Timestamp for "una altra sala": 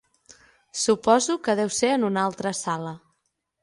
2.11-2.99